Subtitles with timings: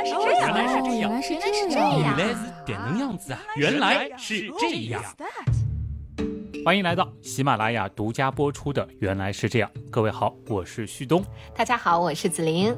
[0.00, 2.16] 来是这样，原来是这样原来是这这样。
[2.16, 3.40] 原来是这样子啊！
[3.56, 5.02] 原来是这样。
[6.64, 9.70] 欢迎来到喜马拉雅独家播出的《原来是这样》。
[9.90, 11.22] 各位好，我是旭东。
[11.54, 12.74] 大家好，我是子琳。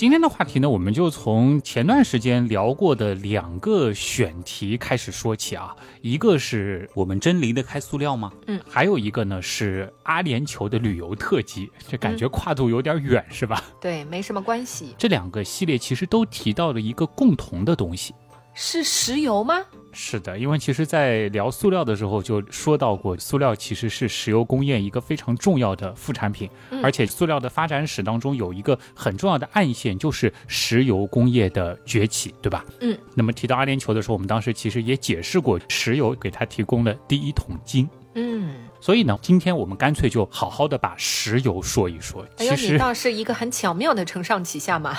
[0.00, 5.76] 今天的话题呢，我们就从前段时间聊过的两个选题开始说起啊。
[6.00, 8.32] 一个是我们真离得开塑料吗？
[8.46, 13.62] 嗯，还有一个呢是阿联酋的旅游特辑，这感觉跨度有点远，是吧？
[13.78, 14.94] 对，没什么关系。
[14.96, 18.14] 这两个系列其实都提到了一个共同的东西。
[18.54, 19.64] 是石油吗？
[19.92, 32.64] 是的，因为其实，在聊塑料的时候就说到过，塑料其实是石油工业一个非常重要的副产品，嗯而且塑料的发展史当中有一个很重要的暗线，就是石油工业的崛起，对吧？
[32.80, 32.96] 嗯。
[33.14, 37.88] 那么提到阿联酋的时候，我们当时其实也解释过，石油给它提供了第一桶金。
[38.14, 42.26] 嗯，所以呢，今天我们干脆就好好的把石油说一说。
[42.38, 44.96] 哎呦，你倒是一个很巧妙的承上启下嘛。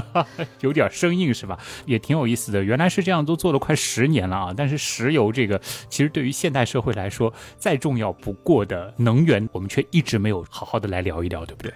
[0.60, 1.58] 有点生硬是吧？
[1.86, 2.62] 也挺有意思的。
[2.62, 4.54] 原来是这样，都做了快十年了啊！
[4.56, 5.58] 但是石油这个，
[5.88, 11.72] 其实对于现代社会来说，再重要不过的能源，我们却一直没有好好的来聊一聊，对不对？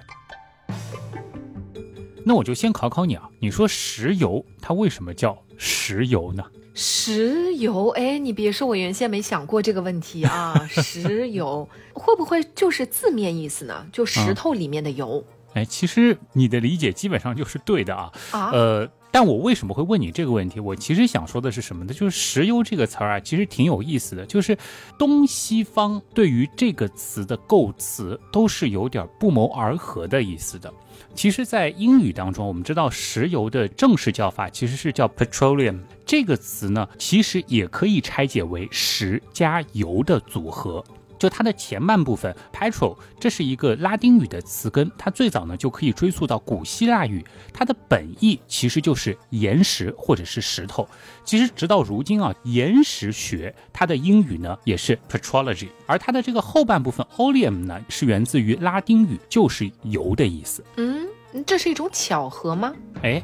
[2.24, 6.42] 那我就先考考你啊，你说石油它为什么叫石油呢？
[6.72, 10.54] 石油，哎，你别说，我原先没想过这个问题啊。
[10.70, 13.84] 石油会不会就是字面意思呢？
[13.92, 18.12] 就石头里面的油、哎，其实你的理解基本上就是对的啊。
[18.30, 18.50] 啊？
[18.54, 20.60] 呃，但我为什么会问你这个问题？
[20.60, 21.92] 我其实想说的是什么呢？
[21.92, 24.24] 就是石油这个词儿啊，其实挺有意思的。
[24.26, 24.56] 就是
[24.98, 30.72] 东西方对于这个词的构词都是有点不谋而合的意思的。
[31.14, 35.80] 其实，在英语当中，我们知道石油的正式叫法其实是叫 petroleum。
[36.04, 40.84] 这个词呢，其实也可以拆解为石加油的组合。
[41.18, 50.88] 就它的前半部分 petrol，这是一个拉丁语的词根，它最早呢就可以追溯到古希腊语，它的本意其实就是岩石或者是石头。
[51.24, 60.64] 其实直到如今啊，岩石学它的英语呢也是 petrology，而它的这个后半部分 oleum 呢是源自于拉丁语，就是油的意思。
[60.76, 61.08] 嗯，
[61.44, 62.72] 这是一种巧合吗？
[63.02, 63.22] 哎，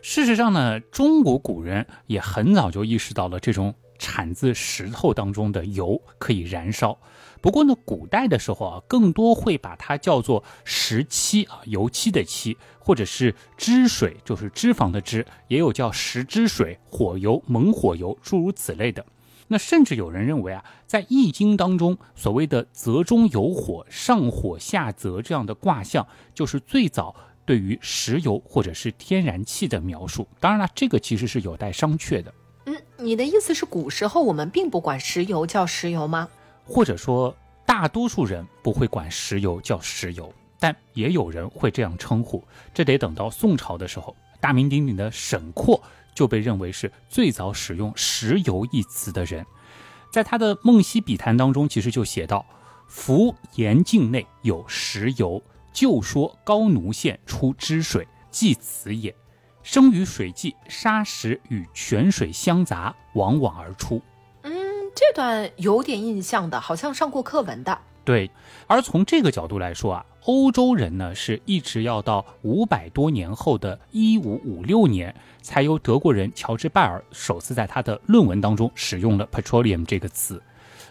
[0.00, 6.98] 事实上呢，中国古人也很早就意识到了这种产自石头当中的油可以燃烧。
[7.40, 19.06] 不过呢，古代的时候啊，更多会把它叫做石漆啊，油漆的漆，或者是脂水，就是脂肪的脂，也有叫石脂水、火油、猛火油，诸如此类的。
[19.48, 27.14] 那甚至有人认为啊，在《易经》当中，所谓的“泽中有火，上火下泽”这样的卦象，就是最早
[27.44, 30.28] 对于石油或者是天然气的描述。
[30.40, 32.32] 当然了，这个其实是有待商榷的，
[33.02, 36.28] 你的意思是古时候我们并不管石油叫石油吗？
[36.64, 37.34] 或者说
[37.66, 42.42] 大多数人不会管石油叫石油，但也有人会这样称呼。
[42.72, 45.82] 这得等到宋朝的时候，大名鼎鼎的沈括
[46.14, 49.44] 就被认为是最早使用“石油”一词的人。
[50.12, 52.46] 在他的《梦溪笔谈》当中，其实就写道
[52.86, 55.42] ：“夫岩境内有石油，
[55.72, 59.12] 就说高奴县出汁水，即此也。
[59.62, 64.02] 生于水际，沙石与泉水相杂，往往而出。”
[64.42, 64.52] 嗯，
[64.94, 67.78] 这段有点印象的，好像上过课文的。
[68.04, 68.30] 对，
[68.66, 80.42] 而从这个角度来说啊，欧洲人呢是一直要到五百多年后的一五五六年，才由德国人乔治拜尔首次在他的论文当中使用了 petroleum 这个词。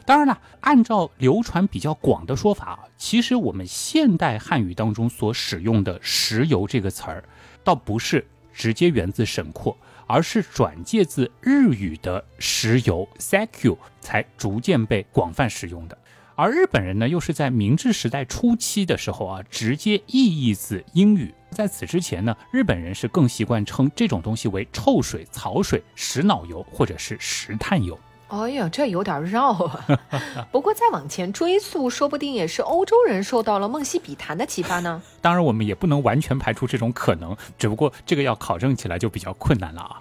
[0.05, 7.23] 当然了，按照流传比较广的说法啊，其实我们现代汉语当中所使用的“石油”这个词儿，
[7.61, 15.97] 倒不是直接源自沈括，而是转借自日语的“石油 ”（sakyu） 才逐渐被广泛使用的。
[16.35, 21.33] 而日本人呢，又是在明治时代初期的时候啊，直接意译自英语。
[21.51, 27.99] 在此之前呢，日本人是更习惯称这种东西为臭水、草水、石脑油或者是石炭油。
[28.31, 29.99] 哎呀，这有点绕啊。
[30.53, 35.01] 不过再往前追溯，说不定也是欧洲人受到了《梦溪笔谈》的启发呢。
[35.19, 39.97] 当然，我们也不能完全排除这种可能，只不过这个要考证起来就比较困难了啊。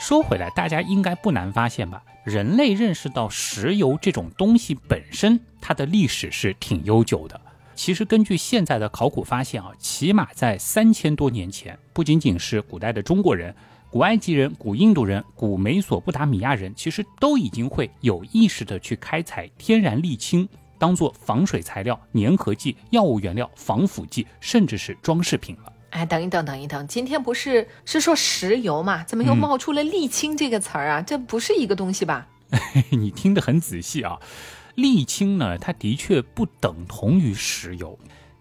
[0.00, 2.02] 说回来，大家应该不难发现吧？
[2.24, 7.40] 人类认识到石油这种东西本身，它的历史是挺悠久的。
[7.76, 13.54] 其实根据现在的考古发现啊，起码在三千多年前，不仅仅是古代的中国人，
[13.90, 20.46] 古埃及人、古印度人、古美索不达米亚人，其实都已经会有意识的去开采天然沥青，
[20.78, 25.72] 当做防水材料、粘合剂、药物原料、防腐剂，甚至是装饰品了。
[25.90, 29.02] 哎，等一等，等一等，今天不是是说石油嘛？
[29.04, 31.00] 怎么又嗯冒出了沥青这个词儿啊？
[31.00, 32.28] 这不是一个东西吧？
[32.90, 34.18] 你听得很仔细啊。
[34.76, 37.98] 沥青呢，它的确不等同于石油，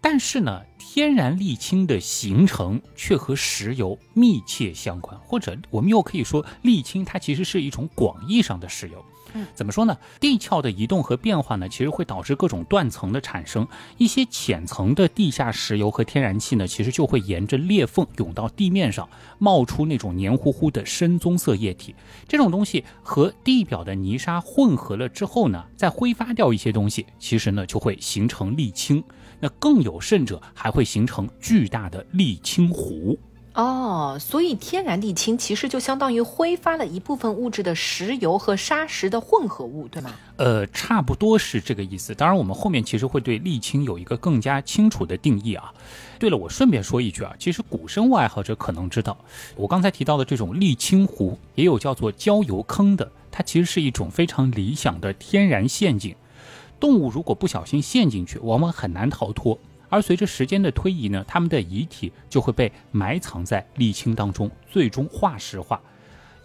[0.09, 9.03] 但是呢，天然沥青的形成却和石油密切相关，或者我们又可以说，沥青它其实是一种广义上的石油。
[9.33, 9.97] 嗯怎么说呢？
[10.21, 13.67] 地壳的移动和变化呢，其实会导致各种断层的产生。
[13.97, 21.93] 一些浅层的地下石油和天然气呢，其实就会沿着裂缝涌到地面上，冒出那种黏糊糊的深棕色液体。
[22.29, 29.03] 这种东西和地表的泥沙混合了之后呢，再挥发掉一些东西，其实呢就会形成沥青。
[29.39, 33.17] 那更有甚者，还会形成巨大的沥青湖。
[33.53, 40.11] 哦，所以天然沥青其实就相当于挥发了一部分物质的石油和砂石的混合物，对吗？
[40.35, 42.13] 呃，差不多是这个意思。
[42.13, 45.73] 当然，我们后面其实会对沥青有一个更加清楚的定义啊。
[46.19, 49.17] 对了，我顺便说一句啊，其实古生物爱好者可能知道，
[49.55, 56.15] 我刚才提到的这种沥青湖，也有叫做焦油坑的，它其实是一种非常理想的天然陷阱。
[56.79, 59.57] 动物如果不小心陷进去，往往很难逃脱。
[59.89, 65.81] 而随着时间的推移呢，它们的遗体就会被埋藏在沥青当中，最终化石化。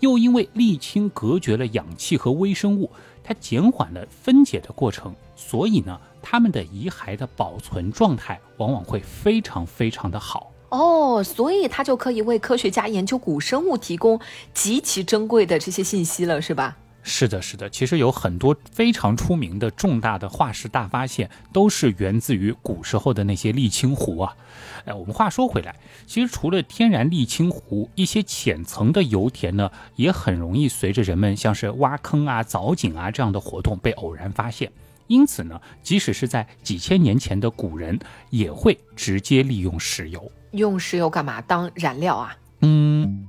[0.00, 2.90] 又因为沥青隔绝了氧气和微生物，
[3.22, 10.52] 它减缓了分解的过程，所以呢，它们的遗骸的保存状态往往会非常非常的好。
[10.70, 14.18] 哦，所以它就可以为科学家研究古生物提供
[14.54, 16.76] 极其珍贵的这些信息了，是吧？
[17.02, 24.36] 是的，是的，其实有很多非常出名的重大的化石大发现，都是源自于古时候的那些沥青湖啊。
[24.84, 25.74] 哎，我们话说回来，
[26.06, 34.70] 其实除了天然沥青湖，一些浅层的油田呢，也很容易随着人们像是挖坑啊、凿井啊这样的活动被偶然发现。
[35.08, 37.98] 因此呢，即使是在几千年前的古人，
[38.30, 40.30] 也会直接利用石油。
[40.52, 41.40] 用石油干嘛？
[41.42, 42.36] 当燃料啊？
[42.60, 43.26] 嗯。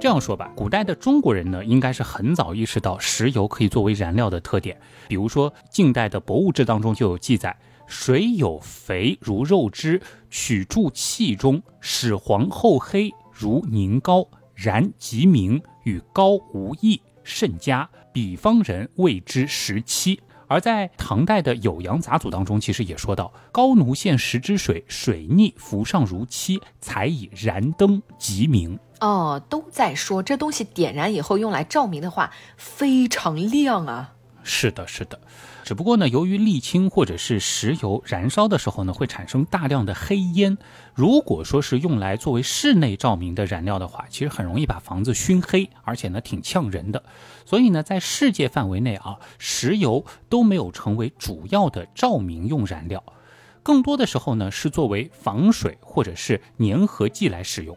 [0.00, 4.80] 这样说吧，古代的中国人呢，应该是很早意识到石油可以作为燃料的特点。
[5.06, 7.54] 比如说，晋代的《博物志》当中就有记载
[7.86, 10.00] ：“水有肥如肉汁，
[10.30, 17.86] 取注器中，始黄后黑，如凝膏，然即明，与膏无异，甚佳。
[18.10, 20.18] 比方人谓之石漆。”
[20.48, 34.12] 而在唐代的《酉阳杂俎》当中，其实也说到：“高奴献石之水，水腻浮上如漆，才以燃灯，即明。”哦，都在说这东西点燃以后用来照明的话非常亮啊。
[34.42, 35.18] 是的，是的。
[35.62, 40.58] 只不过呢，由于沥青或者是石油燃烧的时候呢，会产生大量的黑烟。
[40.94, 47.04] 如果说是用来作为室内照明的燃料的话，其实很容易把房子熏黑，而且呢挺呛人的。
[47.44, 53.04] 所以呢，在世界范围内啊，石油都没有成为主要的照明用燃料，
[53.62, 57.76] 更多的时候呢是作为防水或者是粘合剂来使用。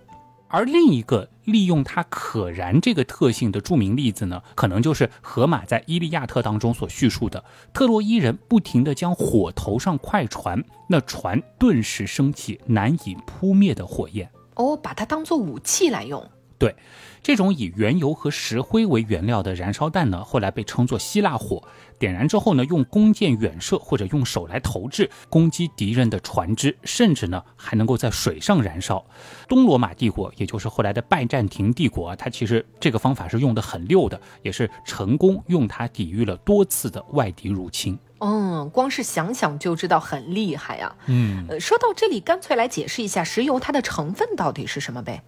[0.54, 14.30] 而另一个利用它可燃这个特性的著名例子呢，可能就是荷马在《伊利亚特》当中所叙述的特洛伊人不停地将火投上快船，那船顿时升起难以扑灭的火焰。
[14.54, 16.24] 哦，把它当做武器来用。
[16.60, 16.76] 对，
[17.24, 21.68] 这种以原油和石灰为原料的燃烧弹呢，后来被称作希腊火。
[22.04, 29.02] 点燃之后呢，用弓箭远射或者用手来投掷，攻击敌人的船只，甚至呢还能够在水上燃烧。
[29.48, 37.98] 东罗马帝国，也就是后来的拜占庭帝国，它其实这个方法是用的很溜的，也是成功用它抵御了多次的外敌入侵。
[38.20, 40.94] 嗯，光是想想就知道很厉害呀。
[41.06, 45.24] 嗯，呃，说到这里，干脆来解释一下石油它的成分到底是什么呗。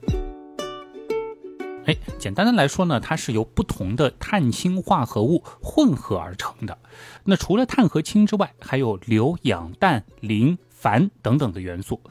[1.86, 6.78] 哎，简单的来说呢，它是由不同的碳氢化合物混合而成的。
[7.24, 12.02] 那除了碳和氢之外，还有硫、氧、氮、磷、钒等等的元素。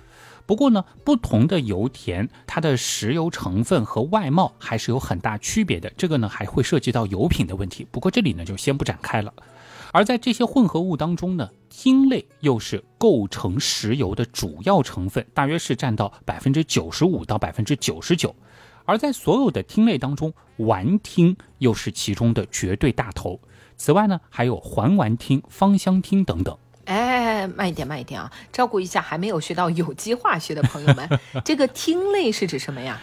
[0.46, 5.90] 不过呢，不同的油田，它的石油成分和外貌还是有很大区别的。
[5.96, 7.84] 这个呢，还会涉及到油品的问题。
[7.90, 9.32] 不过这里呢，就先不展开了。
[9.90, 18.34] 而在这些混合物当中呢，烃类又是构成石油的主要成分，大约是占到百分之九十五到百分之九十九。
[18.84, 23.40] 而在所有的烃类当中，烷烃又是其中的绝对大头。
[23.76, 26.56] 此外呢，还有环烷烃、芳香烃等等。
[26.84, 28.30] 哎，慢一点，慢一点啊！
[28.52, 31.08] 照顾一下还没有学到有机化学的朋友们。
[31.44, 33.00] 这个烃类是指什么呀？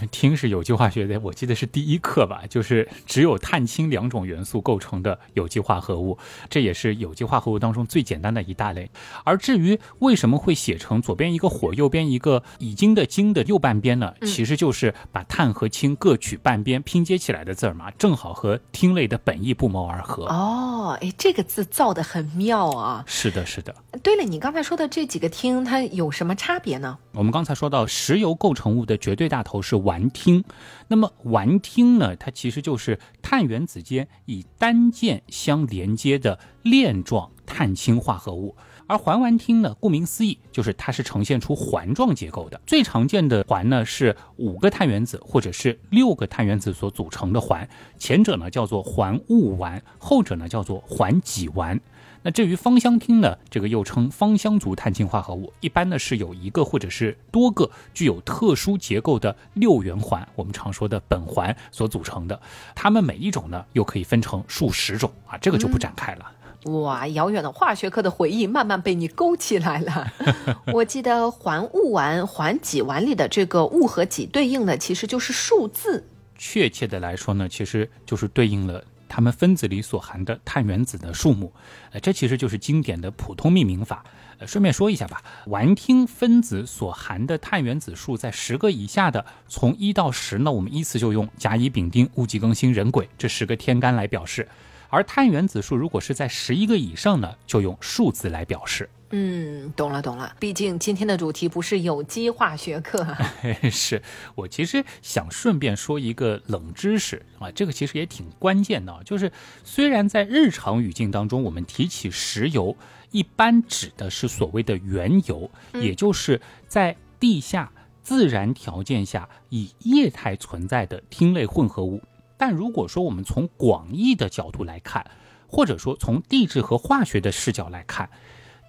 [0.10, 6.18] 烃是有机化学的，我记得是第一课吧，就是只有碳氢两种元素构成的有机化合物，
[6.50, 8.90] 这也是有机化合物当中最简单的一大类。
[9.24, 14.12] 而至于为什么会写成左边一个火，右边一个已经的经的右半边呢？
[14.22, 20.24] 其实就是把碳和氢各取半边拼接起来的字儿嘛，正好和烃类的本意不谋而合。
[20.26, 23.04] 哦，哎，这个字造的很妙啊！
[23.06, 23.74] 是的，是的。
[24.02, 26.98] 对了，你刚才说的这几个烃，它有什么差别呢？
[27.12, 30.42] 我们刚才说到石油构成物的绝对大头是烷烃，
[30.88, 38.56] 那么烷烃呢，它其实就是碳原子间以单键相连接的链状碳氢化合物。
[38.88, 42.60] 而环烷烃呢，顾名思义，就是它是呈现出环状结构的。
[42.66, 51.78] 最常见的环呢是五个碳原子或者是六个碳原子所组成的环，前者呢叫做环戊烷，后者呢叫做环己烷。
[52.22, 62.40] 那至于芳香烃呢，这个又称芳香族碳氢化合物，一般呢是有一个或者是多个具有特殊结构的六元环，我们常说的苯环所组成的。
[62.74, 66.30] 它们每一种呢又可以分成数十种啊，这个就不展开了。
[66.66, 70.12] 哇，遥远的化学课的回忆慢慢被你勾起来了。
[70.72, 76.06] 我记得环戊烷、环己烷里的这个戊和己对应的其实就是数字。
[76.38, 78.84] 确切的来说呢，其实就是对应了。
[79.14, 81.52] 它们分子里所含的碳原子的数目，
[81.90, 84.02] 呃，这其实就是经典的普通命名法。
[84.38, 94.44] 呃，顺便说一下吧，烷烃分子所含的碳原子数在十个以下的，从一到十呢，我们依次就用甲乙丙丁戊己庚辛壬癸这十个天干来表示；
[94.88, 98.88] 而碳原子数如果是在十一个以上呢，就用数字来表示。
[99.14, 100.34] 嗯，懂了懂了。
[100.40, 103.06] 毕竟今天的主题不是有机化学课。
[103.70, 104.02] 是
[104.34, 109.02] 我其实想顺便说一个冷知识啊，这个其实也挺关键的。
[109.04, 109.30] 就是
[109.64, 112.74] 虽然在日常语境当中，我们提起石油，
[113.10, 117.70] 一般指的是所谓的原油，也就是在地下
[118.02, 122.00] 自然条件下以液态存在的烃类混合物。
[122.38, 125.10] 但如果说我们从广义的角度来看，
[125.46, 128.08] 或者说从地质和化学的视角来看，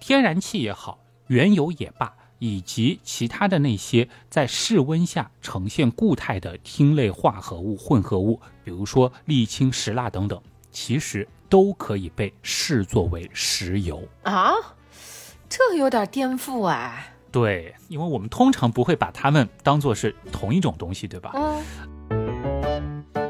[0.00, 0.98] 天然气也好，
[1.28, 14.52] 原油也罢，以及其他的那些在室温下呈现固态的烃类化合物混合物，比如说沥青、石蜡等等，其实都可以被视作为石油啊。
[15.48, 17.06] 这有点颠覆啊。
[17.30, 21.32] 对，因为我们通常不会把它们当做是同一种东西，对吧？
[21.34, 23.23] 嗯。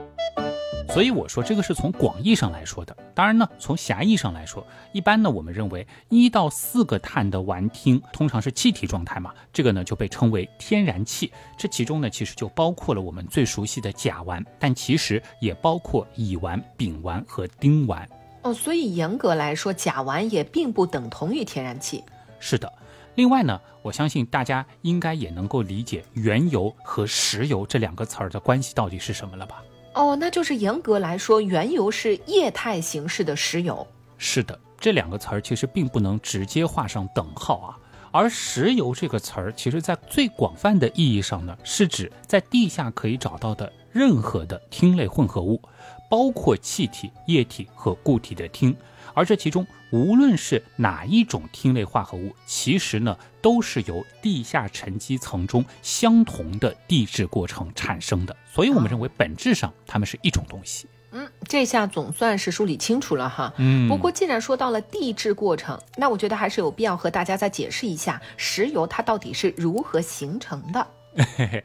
[0.95, 11.33] 所以我说这个是从广义上来说的，当然呢，从狭义上来说，一般呢，我们认为一到四个碳的烷烃通常是气体状态嘛，这个呢就被称为天然气。
[11.59, 18.07] 这其中呢，其实就包括了我们最熟悉的甲烷，但其实也包括乙烷、丙烷和丁烷。
[18.43, 22.05] 哦，所以严格来说，甲烷也并不等同于天然气。
[22.39, 22.73] 是的。
[23.17, 29.61] 另外呢，我相信大家应该也能够理解原油和石油这两个词儿的关系到底是什么了吧？
[29.95, 33.87] 哦，那就是严格来说，原油是液态形式的石油。
[34.19, 37.79] 是的，这两个词儿其实并不能直接画上等号啊。
[38.11, 45.61] 而石油这个词儿，其实在最广泛的意义上呢，是指在地下可以找到的任何的烃类混合物，
[46.09, 48.75] 包括气体、液体和固体的烃。
[49.15, 58.37] 而这其中，无论是哪一种烃类化合物，其实呢，都是由地下沉积层中相同的地质过程产生的。
[58.53, 60.87] 所以，我们认为本质上它们是一种东西。
[61.13, 63.55] 嗯，这下总算是梳理清楚了哈。
[63.59, 70.87] 嗯，不过既然说到了地质过程，那我觉得还是有必要和大家再解释一下石油它到底是如何形成的。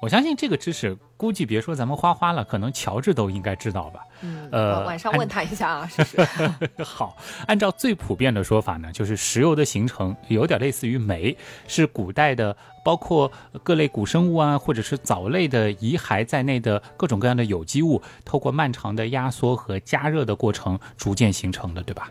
[0.00, 4.00] 我相信这个知识，估计别说咱们花花了，可能乔治都应该知道吧。
[4.20, 6.18] 嗯，呃，晚上问他一下啊，试试。
[6.84, 7.16] 好，
[7.46, 11.34] 按照最普遍的说法呢，就是石油的形成有点类似于煤，
[11.66, 12.54] 是古代的
[12.84, 22.10] 包括各类古生物啊，或者是藻类的遗骸在内的各种各样的有机物，透过漫长的压缩和加热的过程逐渐形成的，对吧？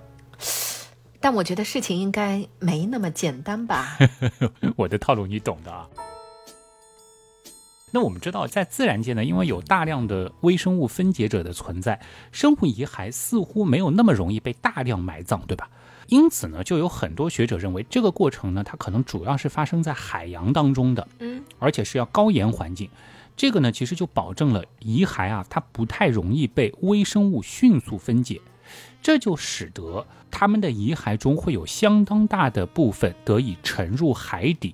[1.22, 3.96] 但我觉得事情应该没那么简单吧。
[4.76, 5.88] 我的套路你懂的啊。
[7.96, 15.70] 那我们知道，在自然界呢，因为有大量的微生物分解者的存在，生物遗骸似乎没有那么容易被大量埋葬，对吧？
[16.08, 22.90] 因此呢，就有很多学者认为，这个过程呢，它可能主要是发生在海洋当中的，嗯，而且是要高盐环境。
[23.38, 28.42] 这个呢，其实就保证了遗骸啊，它不太容易被微生物迅速分解，
[29.04, 34.74] 这就使得它们的遗骸中会有相当大的部分得以沉入海底。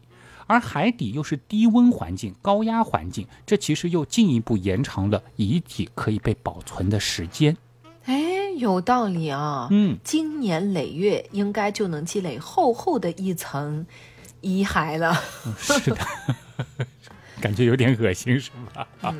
[0.49, 7.55] 而海底又是低温环境、高压环境，这其实又进一步延长了遗体可以被保存的时间。
[8.05, 9.67] 哎，有道理啊！
[9.69, 13.85] 嗯，经年累月，应该就能积累厚厚的一层
[14.41, 15.13] 遗骸了。
[15.55, 15.97] 是的。
[17.41, 18.87] 感觉有点恶心，是吧？
[19.01, 19.15] 啊，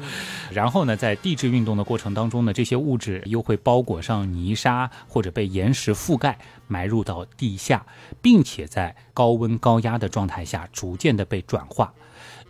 [0.51, 7.85] 然后呢，在地质运动的过程当中呢，这些物质又会包裹上泥沙或者被岩石覆盖，埋入到地下，
[8.21, 11.93] 并且在高温高压的状态下逐渐的被转化。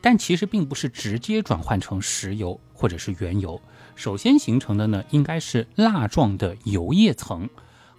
[0.01, 3.61] 但其实并不是直接转换成石油或者是原油，
[3.95, 7.49] 首先形成的呢，应该是蜡状的油液层，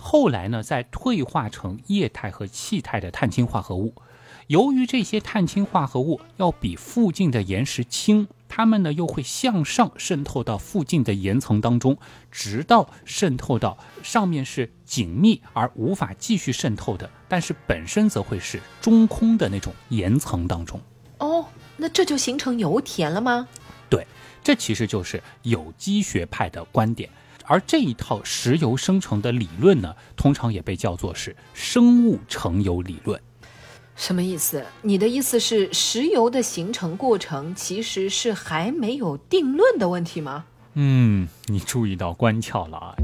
[0.02, 3.94] 后来呢，再退化成液态和气态的碳氢化合物。
[4.46, 11.96] 由于这些碳氢化合物要比附近的岩石轻，它们呢又会向上渗透到附近的岩层当中，
[12.32, 20.80] 直到渗透到上面是紧密而无法继续渗透的，但是本身则会是中空的那种岩层当中。
[21.18, 23.46] 哦，那这就形成油田了吗？
[23.88, 24.04] 对，
[24.42, 27.08] 这其实就是有机学派的观点。
[27.50, 33.20] 而这一套石油生成的理论呢，通常也被叫做是生物成油理论。
[33.96, 34.64] 什么意思？
[34.82, 40.44] 你的意思是石油的形成过程其实是还没有定论的问题吗？
[40.74, 42.94] 嗯，你注意到关窍了啊。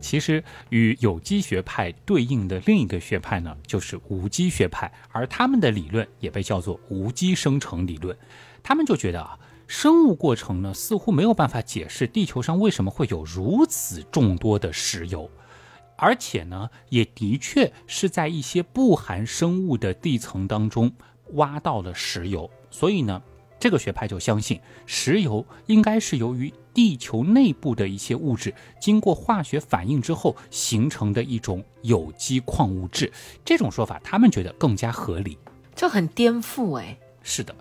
[0.00, 8.18] 其实与有机学派对应的另一个学派呢，就是无机学派，而他们的理论也被叫做无机生成理论。
[8.64, 15.30] 他们就觉得啊，生物过程呢似乎没有办法解释地球上为什么会有如此众多的石油。
[16.00, 20.92] 而且呢，也的确是在一些不含生物的地层当中
[21.32, 23.20] 挖到了石油，所以呢，
[23.58, 33.12] 这个学派就相信石油应该是由于地球内部的一些物质经过化学反应之后形成的一种有机矿物质。
[33.44, 35.36] 这种说法他们觉得更加合理，
[35.74, 36.96] 这很颠覆哎。
[37.28, 37.54] 是的，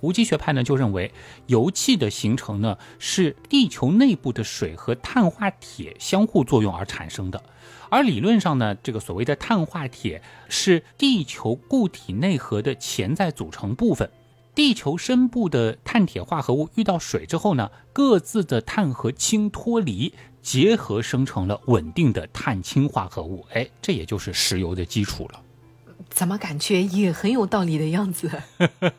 [0.00, 1.12] 无机学派呢就认为
[1.46, 7.40] 油气的形成呢是地球内部的水和碳化铁相互作用而产生的。
[7.90, 14.10] 而理论上呢，这个所谓的碳化铁是地球固体内核的潜在组成部分。
[14.52, 23.46] 地球深部的碳铁化合物遇到水之后呢，各自的碳和氢脱离，结合生成了稳定的碳氢化合物。
[23.52, 25.40] 哎，这也就是石油的基础了。
[26.14, 28.30] 怎么感觉也很有道理的样子？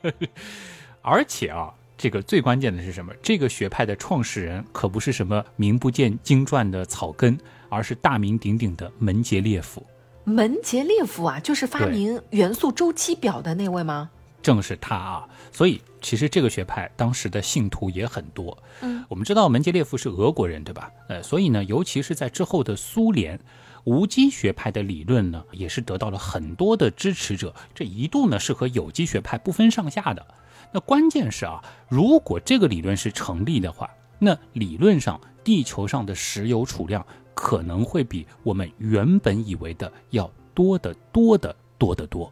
[1.02, 3.14] 而且啊，这个最关键的是什么？
[3.24, 7.38] 这个学派的创始人可不是什么名不见经传的草根。
[7.68, 9.86] 而是大名鼎鼎的门捷列夫，
[10.24, 14.10] 门捷列夫啊，就是发明元素周期表的那位吗？
[14.42, 15.28] 正是他啊！
[15.52, 18.58] 所以其实这个学派当时的信徒也很多。
[18.82, 20.90] 嗯，我们知道门捷列夫是俄国人，对吧？
[21.10, 23.38] 呃，所以呢，尤其是在之后的苏联，
[23.86, 27.56] 无机学派的理论呢，也是得到了很多的支持者。
[27.74, 30.26] 这一度呢，是和有机学派不分上下的。
[30.74, 37.06] 那关键是啊，如果这个理论是成立的话，那理论上地球上的石油储量。
[37.38, 42.32] 可能会比我们原本以为的要多得多得多得多，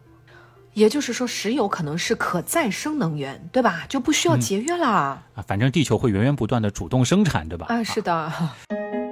[0.73, 3.85] 也就是说，石油可能是可再生能源，对吧？
[3.89, 5.21] 就不需要节约了啊。
[5.45, 7.65] 反正地球会源源不断的主动生产，对吧？
[7.67, 8.31] 啊，是的。
[8.69, 9.02] 如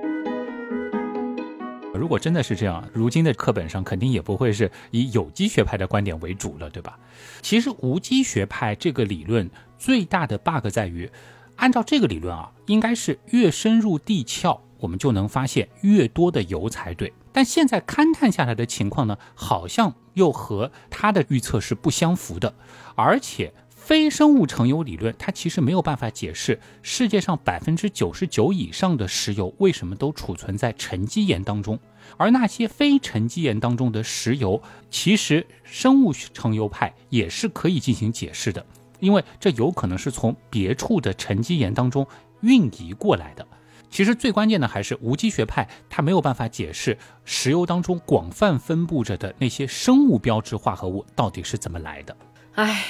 [2.11, 6.99] 如果真的是这样，如今的课本上肯定也不会是以有机学派的观点为主了，对吧？
[7.41, 11.09] 其实无机学派这个理论最大的 bug 在于，
[11.55, 14.59] 按照这个理论啊，应该是越深入地壳。
[14.79, 22.53] 我们就能发现越多的油才对，但现在勘探下来的情况呢，好像又和他的预测是不相符的。
[22.95, 31.77] 而且非生物成油理论，它其实没有办法解释世界上百分之九十九以上的石油为什么都储存在沉积岩当中，
[32.15, 38.63] 而那些非沉积岩当中的石油，其实生物成油派也是可以进行解释的，
[38.99, 42.05] 因为这有可能是从别处的沉积岩当中
[42.41, 43.45] 运移过来的。
[43.89, 52.15] 其实最关键的还是无机学派，它没有办法解释石油当中广泛分布着的那些生物标志化合物到底是怎么来的。
[52.53, 52.85] 唉。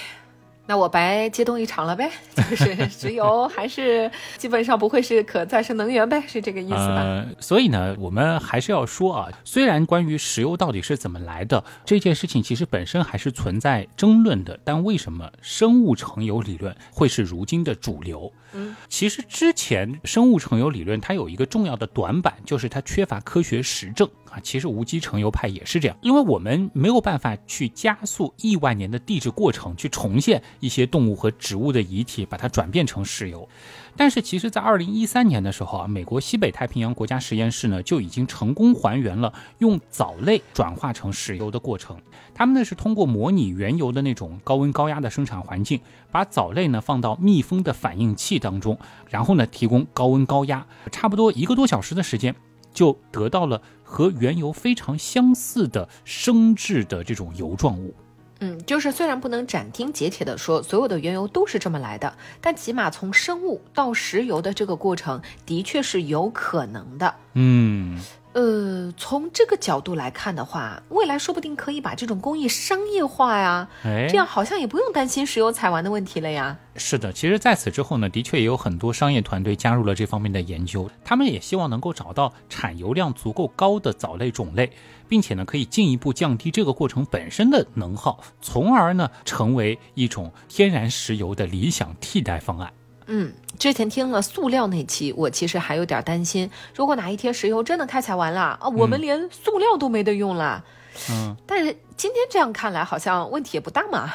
[0.68, 2.10] 那我白接动一场了呗，
[2.50, 7.02] 就是 石油还是基本上不会是可再生能源呗，是这个意思吧？
[7.02, 18.32] 呃，所以呢，我们还是要说啊，虽然关于石油到底是怎么来的这件事情，其实本身还是存在争论的，但为什么生物成油理论会是如今的主流？
[18.54, 24.08] 嗯，其实之前生物成油理论它有一个重要的短板，就是它缺乏科学实证。
[24.30, 33.48] 啊，其实无机成油派也是这样，因为我们没有办法去加速亿万年的地质过程，去重现一些动物和植物的遗体，把它转变成石油。
[33.96, 41.98] 但是，其实，在二零一三年的时候啊，美国西北太平洋国家实验室呢就已经成功还原了用藻类转化成石油的过程。
[42.34, 45.80] 他们呢是通过模拟原油的那种高温高压的生产环境，
[46.12, 48.78] 把藻类呢放到密封的反应器当中，
[49.10, 52.36] 然后呢提供高温高压，差不多一个多小时的时间。
[52.74, 57.94] 就得到了和原油非常相似的生质的这种油状物。
[58.44, 67.16] 嗯，就是虽然不能斩钉截铁的说所有的原油都是这么来的，但起码从生物到石油的这个过程的确是有可能的。
[67.34, 68.02] 嗯，
[68.34, 76.58] 呃，从这个角度来看的话，未来说不定可以把这种工艺商业化呀，这样好像也不用担心石油采完的问题了呀。
[76.78, 84.72] 是的，其实在此之后呢，的确也有很多商业团队加入了这方面的研究，他们也希望能够找到产油量足够高的藻类种类，
[85.10, 92.72] 并且呢，可以进一步降低这个过程本身的能耗，从而呢，成为一种天然石油的理想替代方案。
[93.14, 100.64] 嗯，之前听了塑料那期，我其实还有点担心，如果哪一天石油真的开采完了啊，我们连塑料都没得用了。
[101.10, 104.14] 嗯，但是今天这样看来，好像问题也不大嘛。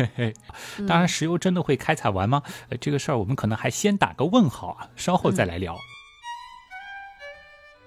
[0.86, 2.42] 当然，石油真的会开采完吗？
[2.68, 5.74] 呃，这个事儿我们可能还先打个问号啊，稍后再来聊。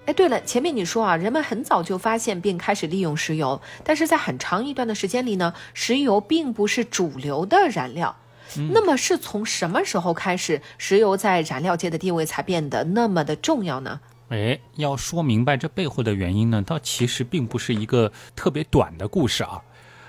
[0.06, 8.16] 哎，对了，前面你说啊，人们很早就发现并开始利用石油，但是在很长一段的时间里呢，石油并不是主流的燃料。
[8.70, 14.00] 那么是从什么时候开始，石油在燃料界的地位才变得那么的重要呢？
[14.28, 19.62] 哎，要说明白这背后的原因呢，倒其实并不是一个特别短的故事啊。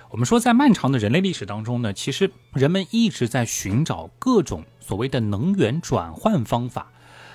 [0.10, 6.92] 我们说，在漫长的人类历史当中呢，其实人们一直在寻找各种所谓的能源转换方法，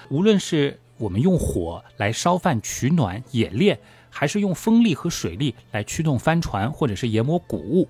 [0.09, 7.89] 无论是我们用火来烧饭取暖冶炼，还是用风力和水力来驱动帆船或者是研磨谷物。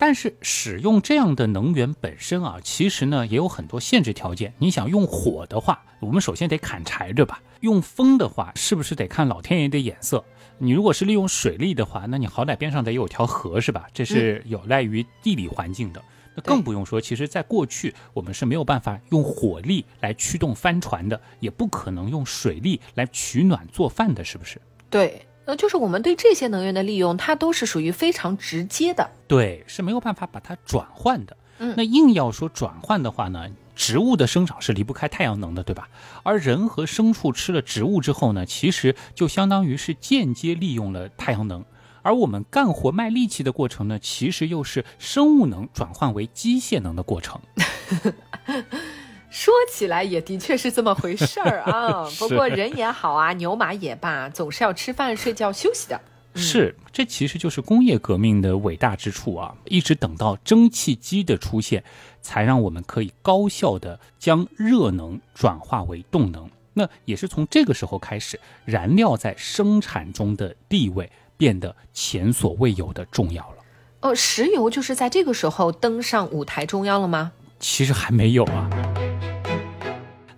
[0.00, 4.54] 但是使用这样的能源本身啊，其实呢也有很多限制条件。
[4.56, 7.42] 你想用火的话，我们首先得砍柴，对吧？
[7.60, 10.24] 用风的话，是不是得看老天爷的眼色？
[10.56, 13.86] 你如果是利用水力的话，那你好歹边上得有条河，是吧？
[13.92, 16.02] 这是有赖于地理环境的。
[16.34, 24.58] 那更不用说，其实在过去我们是没有办法用火力来驱动帆船的，也不可能用水力来取暖做饭的，是不是？
[24.88, 25.26] 对。
[25.46, 31.36] 呃，就是我们对这些能源的利用，它都是属于非常直接的，对，是没有办法把它转换的。
[31.58, 35.88] 嗯，那硬要说转换的话呢，植物的生长是离不开太阳能的，对吧？
[36.22, 41.64] 而人和牲畜吃了植物之后呢，其实就相当于是间接利用了太阳能，
[42.02, 47.40] 而我们干活卖力气的过程呢，其实又是生物能转换为机械能的过程。
[49.30, 56.00] 说起来也的确是这么回事儿啊， 不过人也好啊，牛马也罢，总是要吃饭、睡觉、休息的。
[56.34, 59.54] 是，这其实就是工业革命的伟大之处啊！
[59.64, 61.82] 一直等到蒸汽机的出现，
[62.20, 66.48] 才让我们可以高效的将热能转化为动能。
[66.74, 73.56] 那也是从这个时候开始，燃料在生产中的地位变得前所未有的重要了。
[74.02, 77.32] 哦，石油就是在这个时候登上舞台中央了吗？
[77.58, 78.70] 其实还没有啊。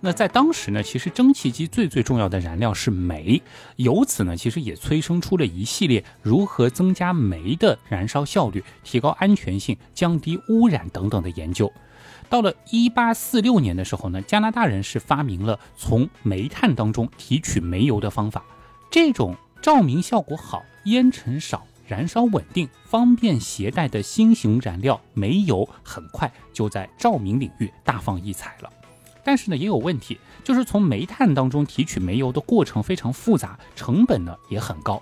[0.05, 3.41] 那在当时呢，其实蒸汽机最最重要的燃料是煤，
[3.77, 11.71] 由此呢，其实也催生出了一系列如何增加煤的燃烧效率、提高安全性、降低污染等等的研究。
[12.27, 18.43] 到了一八四六年的时候呢，加拿大人是发明了从煤炭当中提取煤油的方法，
[18.91, 28.69] 这种照明效果好、烟尘少、燃烧稳定、方便携带的新型燃料煤油，很快就在照明领域大放异彩了。
[29.23, 35.01] 但是呢，也有问题，就是从煤炭当中提取煤油的过程非常复杂，成本呢也很高。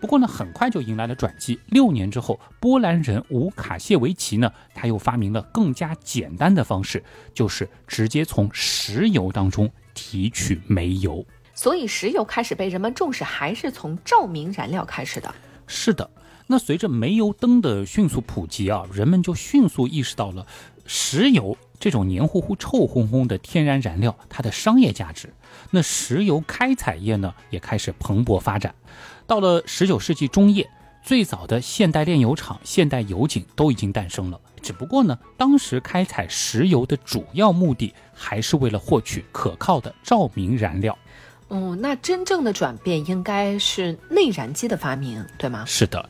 [0.00, 1.58] 不过呢，很快就迎来了转机。
[1.68, 11.24] 六年之后，波兰人吴卡谢维奇呢，他又发明了更加简单的方式，就是直接从石油当中提取煤油。
[11.54, 15.34] 所以，石油开始被人们重视，还是从照明燃料开始的。
[15.66, 16.10] 是的，
[16.48, 20.46] 那随着煤油灯的迅速普及啊，人们就迅速意识到了
[20.84, 21.56] 石油。
[21.84, 25.34] 这种黏糊糊、臭烘烘的天然燃料，它的商业价值，
[25.70, 28.74] 那石油开采业呢也开始蓬勃发展。
[29.26, 30.66] 到了十九世纪中叶，
[31.02, 34.40] 最早的现代炼油厂、现代油井都已经诞生了。
[34.62, 40.96] 只不过呢，当时开采石油的主要目的还是为了获取可靠的照明燃料。
[41.48, 45.66] 哦，那真正的转变应该是内燃机的发明，对吗？
[45.66, 46.08] 是的。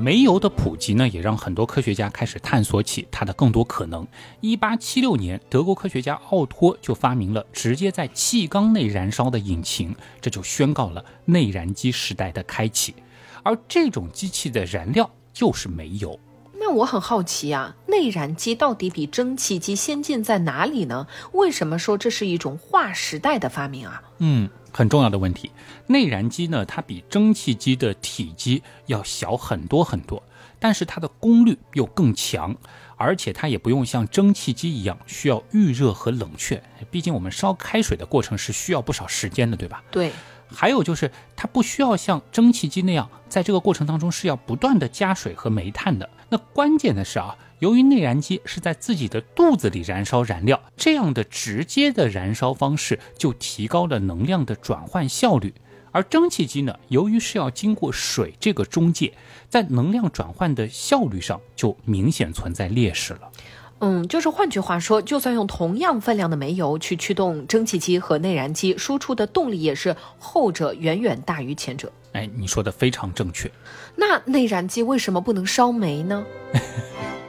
[0.00, 4.06] 煤油的普及呢，也让很多科学家开始探索起它的更多可能。
[4.40, 12.94] 一八七六年，德国科学家奥托就发明了直接在气缸内燃烧的引擎，这就宣告了内燃机时代的开启。
[13.42, 16.18] 而这种机器的燃料就是煤油。
[16.58, 21.06] 那我很好奇啊，内燃机到底比蒸汽机先进在哪里呢？
[21.32, 24.02] 为什么说这是一种划时代的发明啊？
[24.18, 24.48] 嗯。
[24.72, 25.50] 很重要的问题，
[25.86, 30.22] 内燃机呢，它比蒸汽机的体积要小很多很多，
[30.58, 32.56] 但是它的功率又更强，
[32.96, 39.82] 而且它也不用像蒸汽机一样需要预热和冷却，毕竟我们烧开水的过程是需要不少时间的，对吧？
[39.90, 40.12] 对。
[40.52, 46.10] 还有就是它不需要像蒸汽机那样，在这个过程当中是要不断的加水和煤炭的。
[46.28, 55.54] 那关键的是啊，由于内燃机是在自己的肚子里燃烧燃料，这样的直接的燃烧方式就提高了能量的转换效率。
[55.92, 59.12] 而蒸汽机呢，由于是要经过水这个中介，
[59.48, 63.30] 在能量转换的效率上就明显存在劣势了。
[63.80, 71.92] 嗯，就是换句话说，就算用同样分量的煤油去驱动蒸汽机和内燃机，输出的动力也是后者远远大于前者。
[72.12, 73.50] 哎，你说的非常正确。
[73.96, 76.24] 那内燃机为什么不能烧煤呢？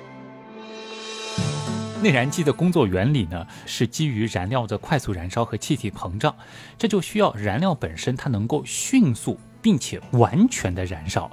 [2.02, 6.36] 内燃机的工作原理呢，是基于燃料的快速燃烧和气体膨胀，
[6.78, 11.30] 这就需要燃料本身它能够迅速并且完全的燃烧。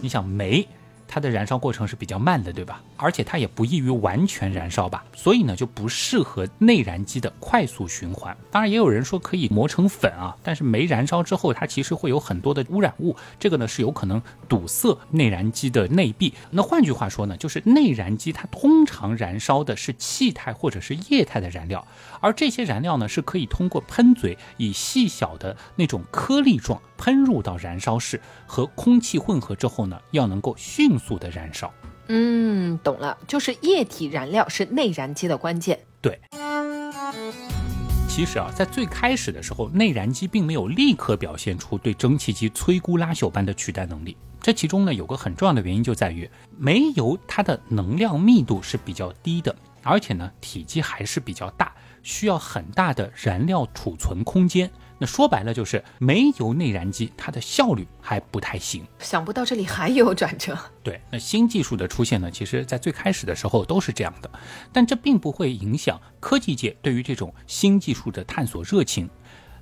[0.00, 0.66] 你想煤。
[1.08, 2.82] 它的燃烧过程是比较慢的，对吧？
[2.96, 8.36] 而且它也不易于完全燃烧吧，所以呢就不适合内燃机的快速循环。
[8.50, 16.32] 当然，也有人说可以磨成粉啊，但是煤燃烧之后，它其实会有很多的污染物，这个呢是有可能堵塞内燃机的内壁。
[16.50, 21.86] 那换句话说呢，就是内燃机它通常燃烧的是气态或者是液态的燃料，
[22.20, 31.72] 而这些燃料呢是可以通过喷嘴以细小的那种颗粒状喷入到燃烧室，和空气混合之后呢，要能够迅速的燃烧，
[32.08, 35.78] 嗯，懂了，就是液体燃料是内燃机的关键。
[36.00, 36.20] 对，
[38.08, 44.16] 其实啊，在最开始的时候，内燃机并没有立刻表现出对蒸汽机摧枯拉朽般的取代能力。
[44.40, 51.74] 这其中呢，有个很重要的原因就在于煤油它的能量密度是比较低的，而且呢，体积还是比较大，
[52.06, 54.70] 需要很大的燃料储存空间。
[54.96, 58.86] 那说白了就是煤油内燃机，它的效率还不太行。
[59.00, 60.56] 想不到这里还有转折。
[60.84, 64.30] 对，那新技术的出现呢，其实在最开始的时候都是这样的，
[64.72, 69.10] 但这并不会影响科技界对于这种新技术的探索热情。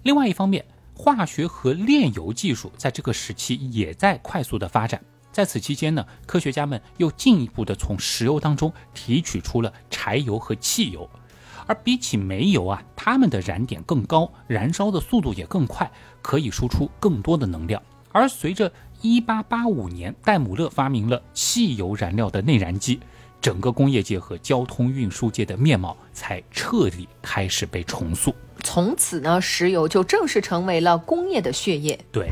[0.02, 5.02] 另外一方面，化学和炼油技术在这个时期也在快速的发展。
[5.32, 11.10] 在此期间呢，科学家们又进一步的从石油当中提取出了柴油和汽油。
[11.66, 15.90] 而比起煤油啊，它们的燃点更高，燃烧的速度也更快，
[16.22, 17.82] 可以输出更多的能量。
[18.12, 18.70] 而随着
[19.02, 23.00] 1885年戴姆勒发明了汽油燃料的内燃机，
[23.40, 28.34] 整个工业界和交通运输界的面貌才彻底开始被重塑。
[28.62, 31.98] 从此呢，石油就正式成为了工业的血液。
[32.12, 32.30] 对，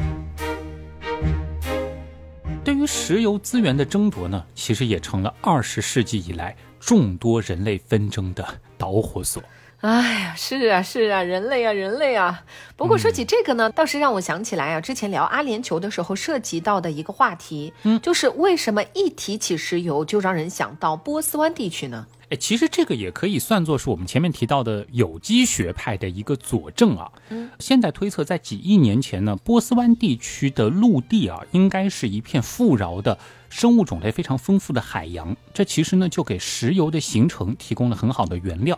[2.65, 8.47] 对于石油资源的争夺呢，其实也成了二十世纪以来众多人类纷争的。
[8.83, 9.41] 导火索，
[9.79, 12.43] 哎呀，是啊，是啊，人类啊，人类啊。
[12.77, 22.05] 不过说起这个呢，倒是让我想起来啊，之前聊阿联酋的时候涉及到的一个话题，嗯，就是为什么一提起石油就让人想到波斯湾地区呢？
[22.31, 27.13] 哎，其实这个也可以算作是我们前面提到的有机学派的一个佐证啊。
[27.29, 33.17] 嗯，现在推测，在几亿年前呢，波斯湾地区的陆地啊，应该是一片富饶的。
[33.53, 38.77] 生物种类非常丰富的海洋，这其实呢就给石油的形成提供了很好的原料。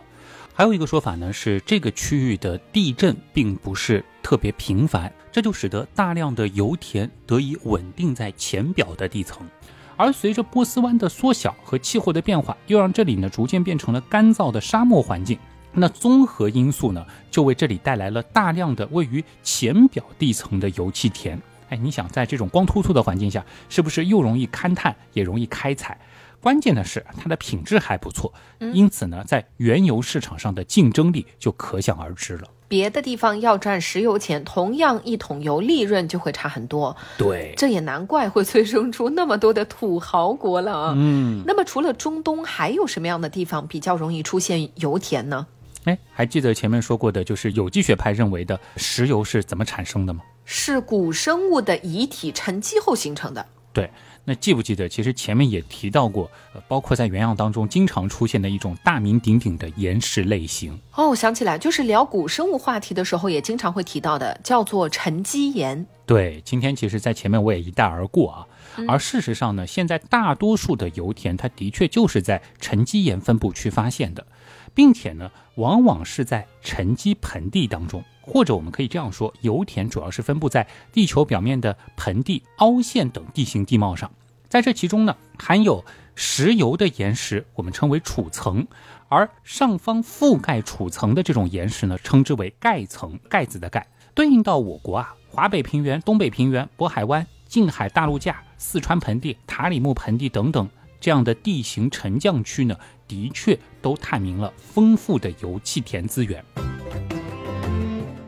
[0.53, 9.47] 还有一个说法呢是，这个区域的地震并不是特别频繁，这就使得大量的油田得以稳定在浅表的地层。
[9.95, 15.39] 而随着波斯湾的缩小和气候的变化，又让这里呢逐渐变成了干燥的沙漠环境。
[15.71, 21.41] 那综合因素呢，就为这里带来了大量的位于浅表地层的油气田。
[21.69, 25.99] 哎，你想在这种光秃秃的环境下，是不是又容易勘探，也容易开采？
[26.41, 32.47] 关键的是它的品质还不错，因此呢，在原油市场上的竞争力就可想而知了。
[32.67, 36.95] 别的地方要赚石油钱，同样一桶油利润就会差很多。
[37.17, 40.93] 对，这也难怪会催生出那么多的土豪国了啊。
[40.95, 45.47] 嗯，那么除了中东，还有什么样的地方比较容易出现油田呢？
[45.85, 50.21] 哎，还记得前面说过的，就是有机学派认为的石油是怎么产生的吗？
[50.45, 53.45] 是古生物的遗体沉积后形成的。
[53.73, 53.91] 对，
[54.23, 54.87] 那记不记得？
[54.87, 60.79] 其实前面也提到过，呃，包括在原样当中经常出现的一种大名鼎鼎的岩石类型。
[60.93, 65.85] 哦，我想起来，就是聊古生物话题的时候，也经常会提到的，叫做沉积岩。
[66.05, 68.47] 对，今天其实在前面我也一带而过啊。
[68.87, 74.25] 而事实上呢，现在大多数的油田，它的确就是在沉积岩分布区发现的，
[74.73, 78.01] 并且呢，往往是在沉积盆地当中。
[78.25, 84.11] 或者我们可以这样说，油田主要是分布在地球表面的盆地、凹陷等地形地貌上，
[84.49, 85.85] 在这其中呢，含有
[86.15, 88.65] 石油的岩石我们称为储层，
[89.07, 93.87] 而上方覆盖储层的这种岩石呢，称之为盖层，盖子的盖。
[94.13, 100.67] 对应到我国啊，华北平原、东北平原、渤海湾、近海大陆架、四川盆地、塔里木盆地等等
[100.99, 102.75] 这样的地形沉降区呢，
[103.07, 106.43] 的确都探明了丰富的油气田资源。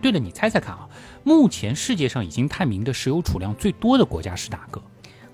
[0.07, 0.87] 对了，你猜猜看啊，
[1.25, 4.81] 目前世界上已经探明的石油储量最多的国家是哪个？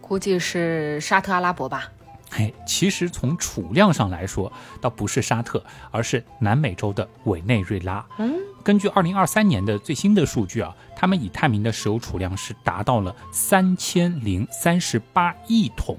[0.01, 1.91] 估计是沙特阿拉伯吧？
[2.31, 8.03] 嘿，其实从储量上来说，倒不是沙特，而是南美洲的委内瑞拉。
[8.17, 8.33] 嗯，
[8.63, 15.95] 根据二零二三年的最新的数据啊，他们已探明的石油储量是达到了三千零三十八亿桶。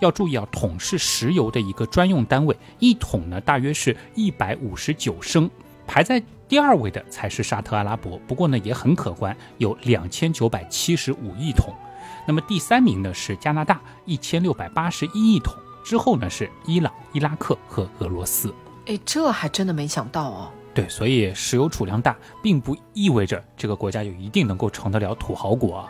[0.00, 5.50] 要注意啊，桶是石油的一个专用单位，一桶呢大约是一百五十九升。
[5.86, 11.74] 排在第二位的才是沙特阿拉伯，不过呢也很可观，有两千九百七十五亿桶。
[12.26, 15.54] 那么第三名呢是加拿大，一千六百八十一亿桶。
[15.84, 18.54] 之后呢是伊朗、伊拉克和俄罗斯。
[18.86, 20.50] 哎，这还真的没想到哦。
[20.74, 25.88] 对，所以石油储量大，并不意味着这个国家就一定能够成得了土豪国啊。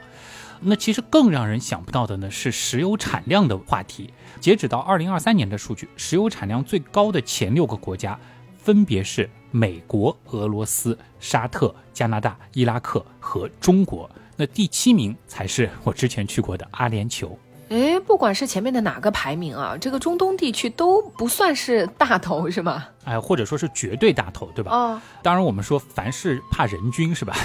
[0.60, 4.12] 那其实更让人想不到的呢是石油产量的话题。
[4.40, 8.18] 截止到二零二三年的数据，石油产量最高的前六个国家，
[8.56, 14.10] 分别是美国、俄罗斯、沙特、加拿大、伊拉克和中国。
[14.36, 17.30] 那第七名才是我之前去过的阿联酋。
[17.70, 22.86] 哎，不管是前面的哪个排名啊，这个中东地区都不算是大头，是吗？
[23.04, 24.72] 哎，或者说是绝对大头，对吧？
[24.72, 27.36] 哦，当然，我们说凡事怕人均，是吧？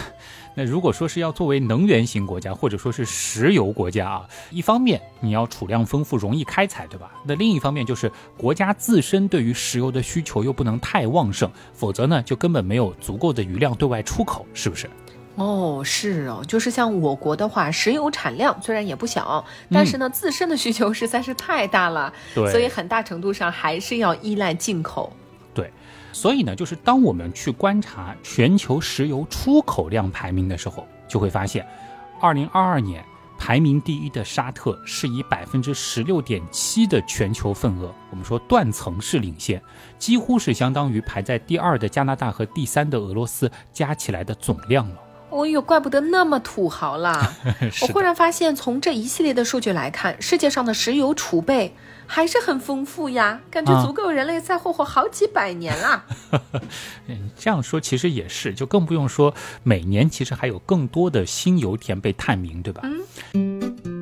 [0.56, 7.12] 那如果说是要作为能源型国家，或者说是石油国家啊，一方面你要储量丰富，容易开采，对吧？
[7.26, 14.90] 那另一方面就是国家自身对于石油的需求又不能太旺盛，否则呢，就根本没有足够的余量对外出口，是不是？
[15.36, 25.12] 哦，是哦，就是像我国的话，石油产量虽然也不小，但是呢，自身的需求实在是太大了，对，所以很大程度上还是要依赖进口。
[26.14, 31.68] 所以呢，就是当我们去观察全球石油出口量排名的时候，就会发现，
[32.22, 33.04] 二零二二年
[33.38, 39.62] 排名第一的沙特是以百分之十六点七的全球份额，我们说断层式领先，
[39.98, 45.03] 几乎是相当于排在第二的加拿大和第三的俄罗斯加起来的总量了。
[45.34, 47.34] 哦呦，怪不得那么土豪啦！
[47.82, 56.06] 我忽然发现，从这一系列的数据来看，世界上的石油储备还是很丰富呀，感觉足够人类再霍霍好几百年啦。
[57.08, 62.84] 嗯， 这样说其实也是，就更不用说每年其实还有更多的新油田被探明，对吧？
[63.34, 63.93] 嗯。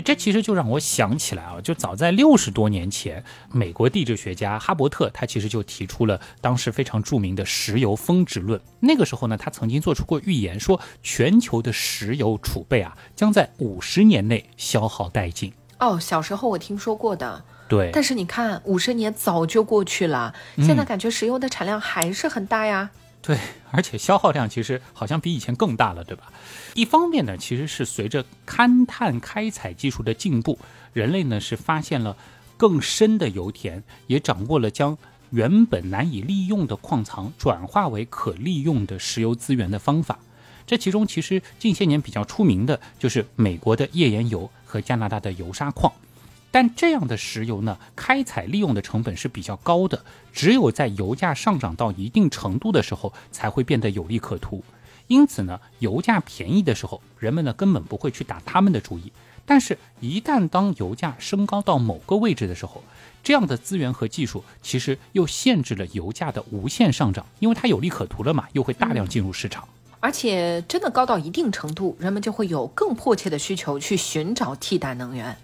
[0.00, 8.60] 这其实就让我想起来啊，就早在六十多年前，美国地质学家哈伯特他其实就提出了当时非常著名的石油峰值论。
[8.80, 15.52] 那个时候呢，他曾经做出过预言，说全球的石油储备啊将在五十年内消耗殆尽。
[15.78, 17.44] 哦，小时候我听说过的。
[17.68, 17.90] 对。
[17.92, 22.90] 但是你看，五十年早就过去了，现在感觉石油的产量还是很大呀。
[23.22, 23.38] 对，
[23.70, 26.32] 而且消耗量其实好像比以前更大了，对吧？
[26.74, 30.58] 一方面呢，其实是随着勘探开采技术的进步，
[30.94, 32.16] 人类呢是发现了
[32.56, 34.96] 更深的油田，也掌握了将
[35.30, 40.18] 原本难以利用的矿藏转化为可利用的石油资源的方法。
[40.66, 45.92] 这其中其实近些年比较出名的就是美国的页岩油和加拿大的油砂矿。
[46.50, 54.64] 但这样的石油呢，开采利用的成本是比较高的，只有在油价上涨到一定程度的时候，才会变得有利可图。
[55.06, 59.12] 因此呢，油价便宜的时候，人们呢根本不会去打他们的主意。
[59.46, 62.84] 但是，一旦当油价升高到某个位置的时候，
[63.22, 69.66] 这样的资源和技术其实又限制了油价的无限上涨，因为它有利可图了嘛，又会大量进入市场。
[69.98, 75.36] 而且，真的高到一定程度，人们就会有更迫切的需求去寻找替代能源。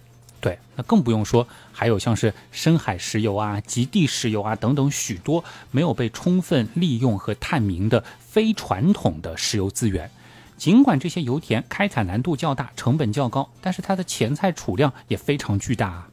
[0.47, 10.09] 对，那更不用说，还有像是深海石油啊、极地石油啊等等许多没有被充分利用和探明的非传统的石油资源。
[10.57, 16.09] 尽管这些油田开采难度较大、成本较高，但是它的潜在储量也非常巨大啊。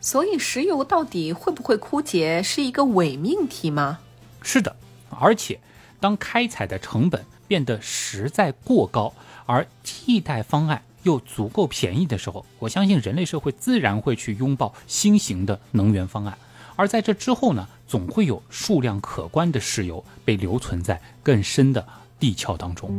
[0.00, 4.00] 所以，石油到底会不会枯竭，是一个伪命题吗？
[4.42, 4.74] 是的，
[5.10, 5.60] 而且
[6.00, 9.14] 当开采的成本变得实在过高，
[9.46, 10.82] 而替代方案。
[11.06, 16.36] 又足够便宜的时候，我相信人类社会自然会去拥抱新型的能源方案。
[16.74, 21.86] 而在这之后呢，总会有数量可观的石油被留存在更深的
[22.18, 22.90] 地壳当中。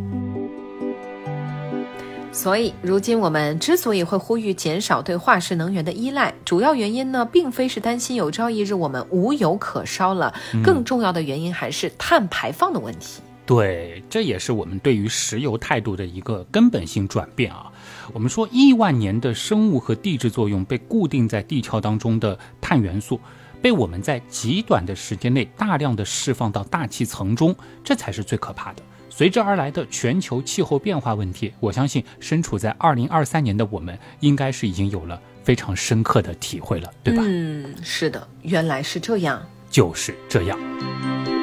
[2.31, 13.21] 所以，如今我们之所以会呼吁减少对化石能源的依赖，主要原因呢，并非是担心有朝一日我们无油可烧了，更重要的原因还是碳排放的问题。
[13.45, 17.71] 对，这也是我们对于石油态度的一个根本性转变啊。
[18.13, 23.19] 我们说，亿万年的生物和地质作用被固定在地壳当中的碳元素，
[23.61, 28.83] 被我们在极短的时间内大量的释放到大气层中，这才是最可怕的。
[29.09, 37.23] 随之而来的全球气候变化问题，我相信身处在二零二三年的我们，应该是已经有了非常深刻的体会了，对吧？
[37.25, 39.41] 嗯，是的，原来是这样，
[39.71, 41.37] 就是这样。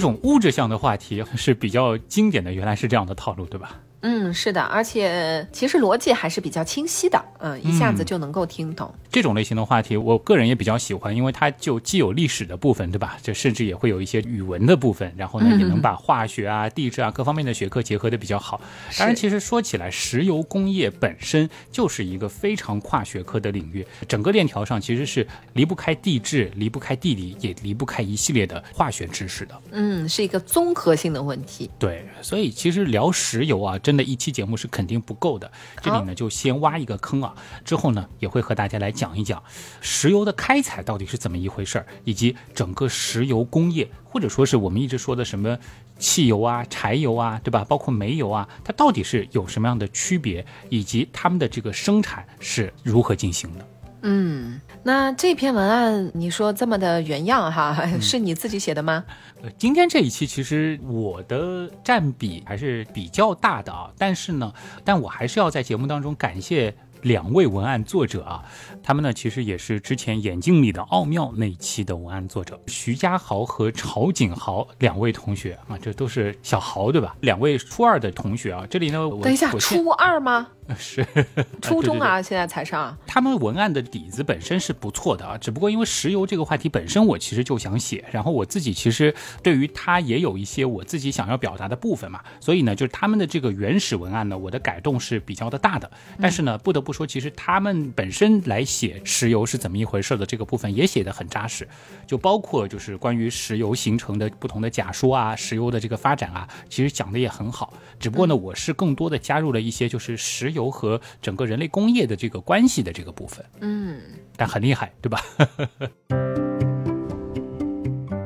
[0.00, 3.78] 这种物质向的话题是比较经典的，原来是这样的套路，对吧？
[4.02, 8.92] 嗯，是的，而且其实逻辑还是比较清晰的，嗯，一下子就能够听懂。
[9.10, 13.18] 这种类型的话题，我个人也比较喜欢，因为它就既有历史的部分，对吧？
[13.22, 18.60] 这甚至也会有一些语文的部分，然后呢，也能把化学啊、地质啊各方面的学科结合的比较好。
[18.96, 29.60] 当然，其实说起来，石油工业本身就是一个非常跨学科的领域，整个链条上其实是离不开地质、离不开地理，也离不开一系列的化学知识的。
[29.72, 31.70] 嗯，是一个综合性的问题。
[31.78, 33.78] 对，所以其实聊石油啊。
[33.90, 35.50] 真的一期节目是肯定不够的，
[35.82, 37.34] 这里呢就先挖一个坑啊，
[37.64, 39.42] 之后呢也会和大家来讲一讲
[39.80, 45.58] 石油的开采到底是怎么一回事儿，以及整个石油工业，或者说是我们一直说的什么
[45.98, 47.64] 汽油啊、柴油啊，对吧？
[47.64, 53.66] 包括煤油啊，它到底是有什么样的区别，以及他们的这个生产是如何进行的？
[54.02, 59.04] 嗯，那这篇文案你说这么的原样哈， 是你自己写的吗？
[59.42, 64.52] 呃，今天这一期其实我的占比还是比较大的啊，但是呢，
[64.84, 66.74] 但我还是要在节目当中感谢。
[67.02, 68.44] 两位文案作者啊，
[68.82, 77.16] 他们呢其实也是之前《眼镜里的奥妙》那一期的文案作者，徐家豪和曹景豪两位同学啊，这都是小豪对吧？
[77.22, 80.48] 两位初二的同学啊，这里呢，等一下，初二吗？
[80.78, 81.06] 是
[81.62, 82.96] 初中啊，现在才上。
[83.06, 95.90] 他们文案的底子本身是不错的啊，只不过因为石油这个话题本身，我其实就想写，然后我自己其实对于它也有一些我自己想要表达的部分嘛，所以呢，就是他们的这个原始文案呢，我的改动是比较的大的，
[96.20, 96.90] 但是呢，不得不。
[96.92, 101.66] 说，其实他们本身来写石油是怎么一回事的这个部分也写得很扎实，
[102.04, 107.72] 就包括就是关于石油形成的不同的假说啊，石油的这个发展啊，其实讲的也很好。
[108.00, 113.44] 只不过呢，我是更多的加入了一些就是石油和整个人类工业的这个关系的这个部分。
[113.60, 114.00] 嗯，
[114.36, 115.20] 但很厉害，对吧？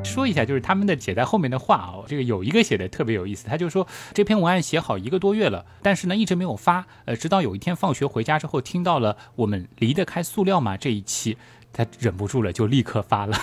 [0.05, 11.37] 说一下，就是他们的写在后面的话哦，这个有一个写的特别有意思，他就说这篇文案写好一个多月了，但是呢一直没有发，呃，直到有一天放学回家之后，听到了我们离得开塑料吗这一期，
[11.72, 13.37] 他忍不住了，就立刻发了。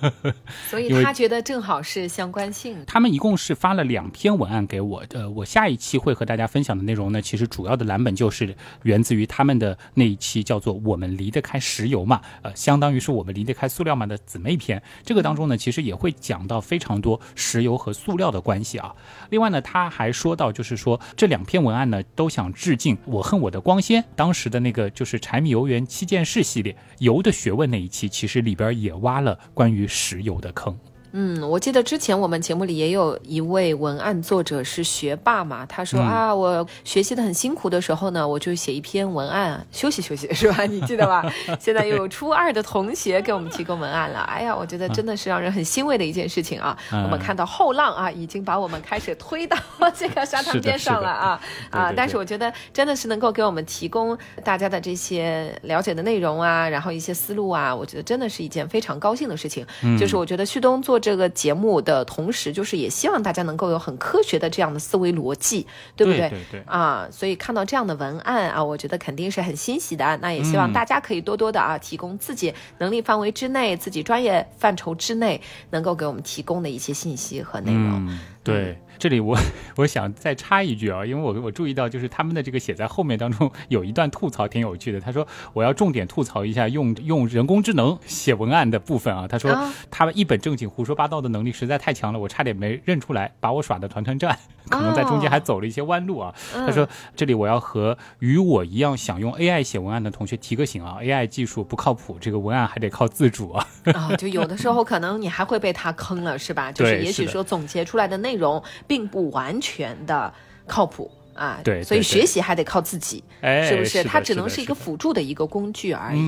[0.68, 2.84] 所以他觉得正好是相关性。
[2.86, 14.82] 他们一共是发了两篇文案给我，呃，我下一期会和大家分享的内容呢，其实主要的蓝本就是源自于他们的那一期叫做《我们离得开石油嘛》，呃，相当于是我们离得开塑料嘛的姊妹篇。
[15.04, 18.94] 这个当中呢，其实也会讲到非常多石油和塑料的关系啊。
[19.30, 29.83] 另外呢，他还说到，就是说这两篇文案呢，都想致敬《我恨我的光鲜》当时的那个就是柴米油盐七件事系列油的学问那一期，其实里边也挖了关于。
[29.86, 30.76] 石油的坑。
[31.16, 40.64] 嗯，我记得之前我们节目里也有一位文案作者是学霸嘛，他说啊，我学习的很辛苦的时候呢，我就写一篇文案休息休息， 是吧？
[40.66, 41.24] 你记得吧？
[41.60, 46.76] 现在又有初二的同学给我们提供文案了，哎呀，我觉得真的是让人很欣慰的一件事情啊。
[46.90, 49.56] 我们看到后浪啊，已经把我们开始推到
[49.96, 51.40] 这个沙滩边上了啊
[51.70, 51.92] 啊！
[51.96, 59.64] 但是我觉得真的是能够给我们提供大家的这些了解的内容啊，然后一些思路啊，我觉得真的是一件非常高兴的事情。
[59.96, 61.00] 就是我觉得旭东做。
[61.04, 66.30] 这个节目的同时，就是也希望大家能够有很科学的这样的思维逻辑，对不对？
[66.30, 70.16] 对对啊，所以看到这样的文案啊，我觉得肯定是很欣喜的。
[70.22, 75.38] 那也希望大家可以多多的啊，提供自己能力范围之内、自己专业范畴之内
[75.68, 78.08] 能够给我们提供的一些信息和内容。
[78.44, 78.78] 对。
[78.96, 79.36] 这里我
[79.74, 85.00] 我想再插一句啊，因为我我注意到就是他们的这个写在后面当中有一段吐槽挺有趣的。
[85.00, 89.26] 他说我要重点吐槽一下用用人工智能写文案的部分啊。
[89.26, 89.52] 他说
[89.90, 94.38] 他们一本正经胡说八道的能力实在太强了，我差点没认出来，把我耍的团团转，
[94.70, 96.32] 可能在中间还走了一些弯路啊。
[96.52, 103.66] 他说这里我要和与我一样想用 AI 写文案的同学提个醒啊，AI 技术不靠谱，这个文案还得靠自主啊。
[103.92, 106.70] 啊， 就有的时候可能你还会被他坑了，是吧？
[106.70, 108.62] 就是也许说总结出来的内容。
[108.86, 110.32] 并不完全的
[110.66, 114.04] 靠谱啊，对，所以学习还得靠自己，是不是？
[114.04, 116.20] 它只能是一个辅助的一个工具而已。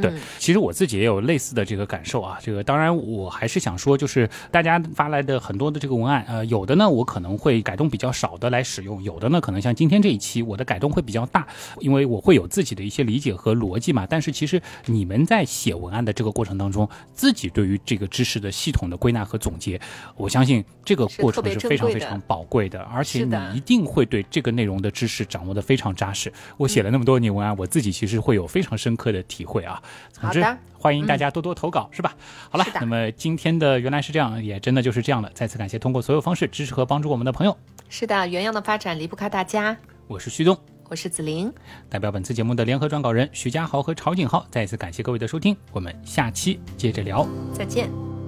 [0.00, 2.38] 对，其实我自己也有类似的这个感受啊。
[2.42, 11.46] 这个当然，我还是想说，就是大家发来的很多的这个文案，呃，有的呢我可能会改动比较少的来使用，有的呢可能像今天这一期，我的改动会比较大，
[11.80, 14.06] 因为我会有自己的一些理解和逻辑嘛。
[14.08, 19.80] 但是其实你们在写文案的这个过程当中，自己对于这个知识的系统的归纳和总结，
[20.16, 26.32] 我相信这个过程是非常非常宝贵的，而且你一定会对这个内容的知识掌握的非常扎实。
[26.56, 29.81] 我写了那么多年文案，我自己其实会有非常深刻的体会啊。
[30.12, 30.44] 总之，
[30.78, 32.14] 欢迎大家多多投稿，是吧？
[32.50, 35.30] 好了，那么今天的原来是这样，也真的就是这样了。
[35.34, 37.56] 再次感谢通过所有方式支持和帮助我们的朋友。
[37.88, 39.76] 是的，原样的发展离不开大家。
[40.06, 40.58] 我是旭东，
[40.88, 41.52] 我是子玲，
[41.88, 48.21] 代表本次节目的联合撰稿人徐家豪和曹景浩，再一次感谢各位的收听，我们下期接着聊，再见。